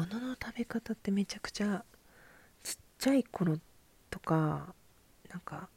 [0.00, 1.84] 物の食べ方ってめちゃくちゃ
[2.62, 3.58] ちっちゃい頃
[4.10, 4.74] とか
[5.28, 5.68] なんか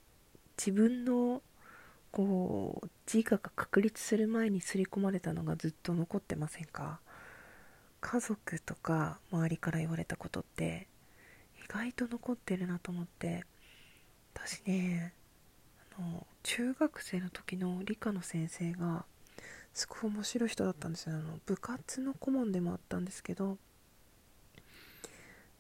[0.58, 1.42] 自分の
[2.12, 7.00] こう自我が確立する前に刷り込まれたのがずっと残ってませんか？
[8.02, 10.88] 家族とか周りから言われたことって
[11.58, 13.44] 意外と残ってるなと思って
[14.36, 15.14] 私ね
[15.98, 19.06] あの中学生の時の理科の先生が
[19.74, 21.16] すごい面白い人だったんですよ。
[21.16, 23.58] あの部活の顧問でもあったんですけど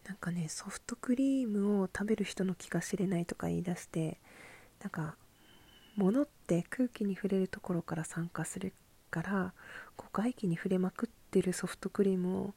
[0.07, 4.20] なんかねソフトクリームを食べる人の気が知れないとか言い出して
[4.81, 5.16] なんか
[5.95, 8.73] 物って空気に触れるところから酸化する
[9.09, 9.53] から
[9.95, 12.53] こう外気に触れまくってるソフトクリームを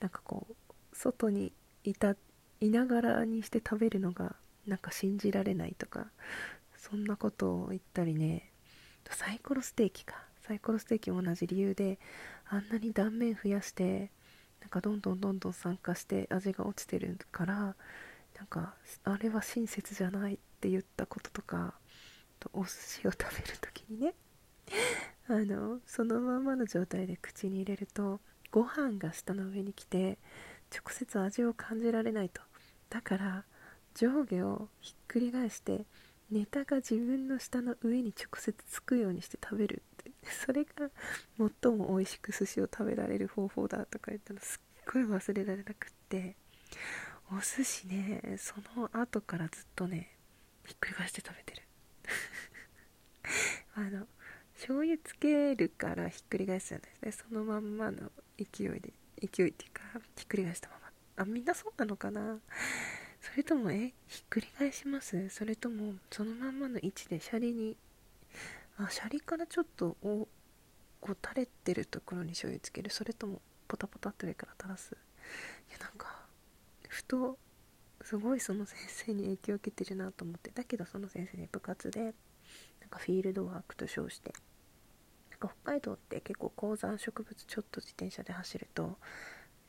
[0.00, 0.54] なんかこう
[0.92, 1.52] 外に
[1.84, 2.16] いた
[2.60, 6.06] いながらにして食べるのがなんか信じられないとか
[6.76, 8.50] そんなことを言ったりね
[9.10, 10.30] サイコロステーキか。
[10.50, 12.00] サイコロステーキも同じ理由で
[12.48, 14.10] あんなに断面増やして
[14.60, 17.54] なんかどんどんどんどん酸化して味が落ちてるから
[18.36, 21.74] なんかあれは親切じゃないって言ったこととか
[22.38, 22.70] とお寿
[23.02, 24.14] 司を食べる時にね
[25.28, 30.18] あのそのままの状態で口に入れるとご飯が舌の上に来て
[30.74, 32.42] 直接味を感じられないと。
[32.88, 33.44] だから
[33.94, 35.84] 上下をひっくり返して
[36.30, 40.10] ネタが自分の舌の上に直接つくようにして食べるって。
[40.44, 40.90] それが
[41.62, 46.36] 最も美味しく寿司を食べられる方法だとか言ったのすっごい忘れられなくって。
[47.32, 50.16] お寿司ねその後からずっとね
[50.66, 51.62] ひっくり返して食べてる。
[53.74, 54.08] あの
[54.54, 58.92] 醤油つけるからひっくり返すじゃないですねそのまんまの勢いで
[59.22, 59.82] 勢いっていうか
[60.16, 60.90] ひっくり返したまま。
[61.22, 62.40] あみんなそうなのかな。
[63.20, 65.28] それともえひっくり返します？
[65.28, 67.76] それともそのまんまの位置でシャリに？
[68.78, 70.26] あシャリからちょっとお
[71.00, 72.90] こう垂れてるところに醤油つける。
[72.90, 74.96] それともポタポタって上から垂らす？
[75.68, 76.24] いやなんか
[76.88, 77.38] ふと
[78.02, 80.50] すごいその先生に影響を受けてるなと思って。
[80.54, 82.12] だけどその先生に部活でなん
[82.88, 84.32] かフィールドワークと称して
[85.30, 88.96] なんか北海道って結構高山植物ちょっと自転車で走ると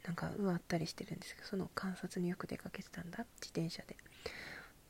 [0.05, 3.25] なんか植わったりしてるんですけどその観察によく出かけてたんだ。
[3.39, 3.97] 自転車で。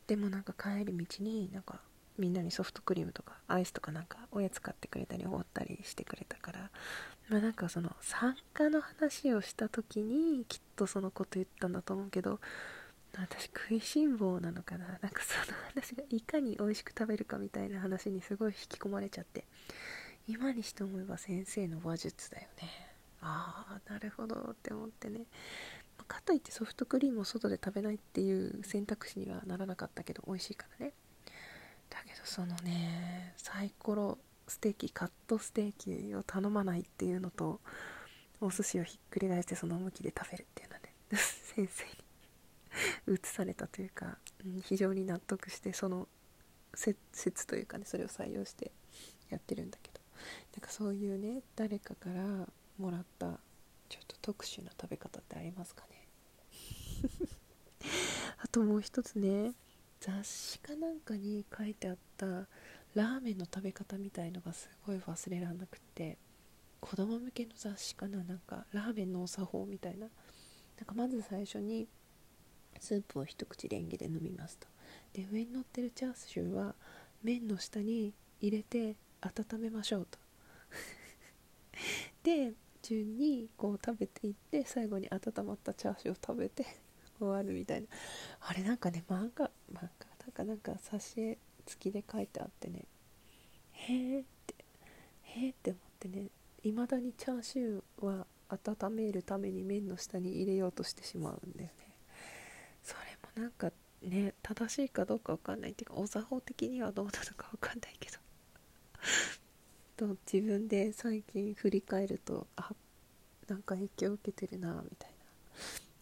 [0.08, 1.82] でもなんか帰り道になんか
[2.18, 6.70] みんなにソフトクリームとかアイスとかなんかおやつ買ってくれたりおごったりしてくれたから
[7.30, 12.40] まあなんかその参加の話をした時にきっとそのこと言ったんだと思うけど
[13.14, 14.88] 私食いしん坊なのかな。
[14.88, 19.46] なんかその話がいかに美味しく食べるかみたいな話にすごい引き込まれちゃって
[20.28, 22.91] 今にして思えば先生の話術だよね。
[23.22, 25.26] ああなるほどって思ってね。
[26.08, 30.94] かといってソフトクリームを外で食べないっていう選択肢にはならなかったけど美味しいからね。
[31.90, 34.18] だけどそのねサイコロ
[34.48, 37.62] ステーキカットステーキを頼まないっていうのと
[38.42, 46.08] お寿司をひっくり返してその向きで食べるっていうのはね 先生に 移されたというか、うん、非常に納得してその
[46.74, 48.72] 説というかねそれを採用して
[49.30, 50.02] やってるんだけど。
[50.54, 52.48] なんかそういうね誰かから
[52.82, 53.40] もらった
[53.90, 56.08] ちょっと特殊な食べ方ってありますかね？
[58.44, 59.54] あともう一つね。
[60.00, 66.18] 雑誌かなんかに書いてあったラーメンの食べ方みたいのがすごい忘れらんなくって
[66.80, 68.24] 子供向けの雑誌かな？
[68.24, 70.08] なんかラーメンのお作法みたいな。
[70.78, 71.88] なんかまず最初に
[72.80, 74.68] スープを一口レンゲで飲みますと。
[75.14, 76.74] で上に乗ってるチャーシューは
[77.22, 80.18] 麺の下に入れて温めましょうと。
[82.24, 86.66] で順にこう食べていって最後に温まったチャーシューを食べて
[87.20, 87.88] 終わるみたいな。
[88.42, 90.08] あれなんかね漫画漫画？
[90.20, 92.86] なんかなんか挿絵付きで書いてあってね。
[93.72, 94.56] へえって
[95.24, 96.30] へえって思ってね。
[96.64, 101.96] 未だにチャーシューは温めるために麺の下に入れようとしてしまうんだよね。
[102.84, 103.72] それもなんか
[104.02, 108.18] ね正しいかどうかわかんないっていうかお作法的にはどうなのかわかんないけど。
[110.02, 112.72] と自分で最近振り返るとあ
[113.48, 115.12] なんか影響を受けてるなみたい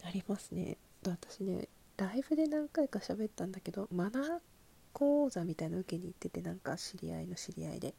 [0.02, 0.78] なありますね。
[1.06, 1.68] 私ね
[1.98, 4.38] ライブで何回か喋ったんだけどマナー
[4.94, 7.94] 講座みたいな受けに行っててなんか知り合いの知り合いで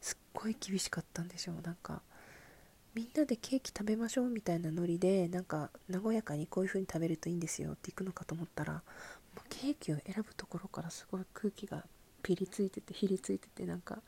[0.00, 2.02] すっごい厳しかったんでしょうなんか
[2.94, 8.80] みんなでケーキ食べましょうみたいなノリでなんか和やかにこういう風に食べるといいんですよって行くのかと思ったらも
[9.38, 11.84] うケーキを選ぶところからすごい空気が
[12.22, 14.02] ピリついててひりついててなんか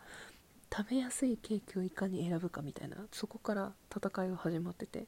[0.76, 5.06] 食べやすいケーキをいかに選ぶかみたいなそこから戦いが始まってて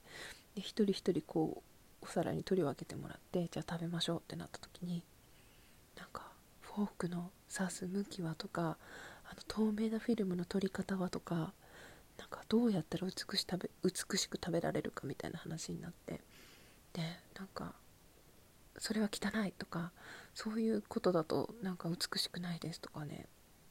[0.55, 1.61] で一人一人こ
[2.03, 5.03] うお皿に取り分けてもらってじゃあ食べましょうってなった時に
[5.99, 6.23] なんか
[6.61, 8.77] フォークの刺す向きはとか
[9.29, 11.53] あの透明なフィルムの取り方はとか
[12.17, 16.21] なんかどうやったら美し食べ美しく食べられるかみたいな話になって
[16.97, 17.75] ねなんか
[18.79, 19.91] それは汚いとか
[20.33, 23.27] そういうことだとなんか美しくないですとかね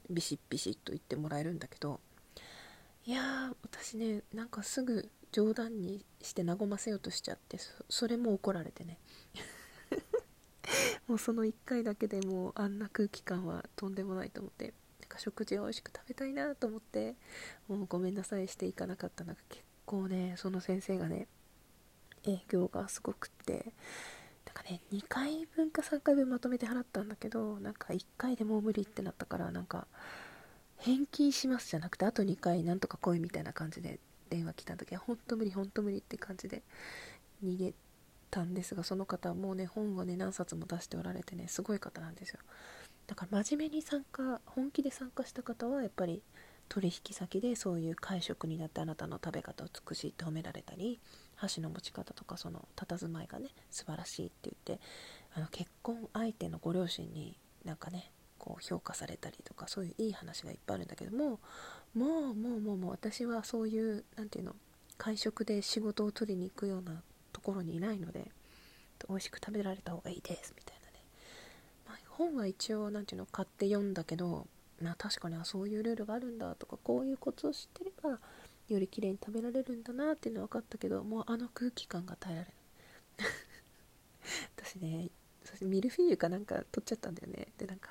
[0.10, 2.00] ビシッビシッと言ってもらえるんだけど
[3.06, 7.58] いやー私ねなんかすぐ冗談にして和ませようとしちゃって
[7.90, 8.98] それも怒られてね。
[11.08, 17.16] もうその1回だけでもうあんな空気感はとんでもないと思ってなんか食事を美味しく食べたいなと思って
[17.68, 21.28] もうごめんなさいしていかなかったのが結構ねその先生がね
[22.24, 23.72] 営業がすごくって
[24.46, 29.88] なんかね2回分か3回分まとめて払ったんだけどなんか1回でもう無理ってなったからなんか
[30.78, 34.00] 返金しますじゃなくてあと2回なんとか来いみたいな感じで
[34.30, 36.64] 電話来た時は本当無理本当無理って感じで
[37.44, 37.74] 逃げ
[38.32, 42.40] たんですがその方はもうね本をね何冊も出しておられてねすごい方なんですよ。
[43.08, 46.24] だから真面目に参加本気で参加した方はやっぱり
[46.68, 51.00] 取引先でそういう会食になってあなたの食べ方美しいって褒められたり
[51.36, 54.84] 箸の持ち方とかその佇まいがね素晴らしいって言って
[55.36, 61.40] あの結婚相手のご両親になんかねこう評価されたりとかそういういい話がいっぱいあるんだけども
[61.96, 64.56] もうもうもうもう私はそういう何て言うの
[64.98, 67.02] 会食で仕事を取りに行くような
[67.34, 68.32] ところにいないので
[69.10, 71.04] 美味しく食べられた方がいいですみたいなね、
[71.88, 74.48] まあ、本は一応何て言うの買って読んだけど
[74.82, 78.20] まあ確かにあそういうルールがあるんだとかこういうコツを知ってれば
[78.68, 82.56] より綺麗に食べられるんだなっていうのは分かったけどもうあの空気感が耐えられない。
[84.58, 85.10] 私ね
[85.62, 87.48] ミルフィーユかなんか取っちゃったんだよね。
[87.58, 87.90] でなんか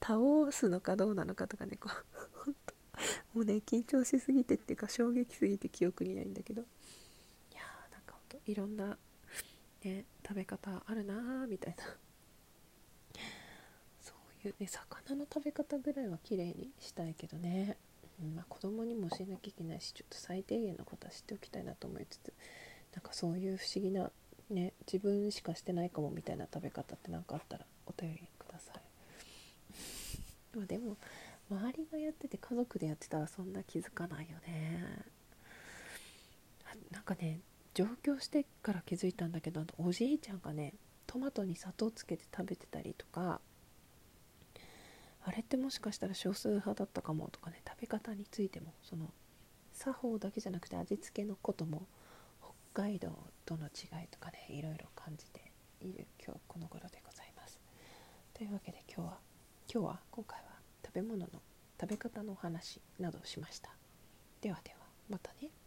[0.00, 0.18] 倒
[0.50, 2.74] すのかどうなのかとかねこう 本当
[3.34, 6.62] もうね緊張しすぎてっていうか衝撃すぎて記憶にないんだけど。
[6.62, 6.64] い
[7.54, 8.98] やーなんかほんといろんな
[9.82, 11.84] ね食べ方あるなーみたいな。
[14.00, 14.14] そ
[14.44, 17.76] ういうね魚の食べ方ぐらいは綺麗にしたいけどね、
[18.22, 22.32] まあ、子供にも教えなきゃいけないしちょっと最低限のことは知っておきたいなと思いつつ
[22.94, 24.10] なんかそういう不思議な
[24.50, 28.80] ね自分しかしてないかもみたいな食べ方って何かあったらお便りください。
[30.56, 30.96] まあでも
[31.50, 35.04] 周りがやってて家族でやってたらそんな気づかないよね。
[36.90, 37.40] なんかね
[37.74, 40.74] 上京してから気づいたんだけどおじいちゃんがね
[41.06, 43.40] トマトに砂糖つけて食べてたりとか
[45.26, 47.28] あれってもしかしたら少数派だったかも。
[47.30, 49.10] とかね食べ方についてもその
[49.72, 51.86] 作法だけじゃなくて味付けのことも
[52.72, 53.08] 北海道
[53.46, 55.50] との違いとかねいろいろ感じて
[55.80, 57.58] いる今日この頃でございます。
[58.34, 59.18] というわけで今日は
[59.72, 60.46] 今日は今回は
[60.84, 61.28] 食べ物の
[61.80, 63.70] 食べ方のお話などをしました。
[64.42, 64.76] ではでは
[65.08, 65.63] またね。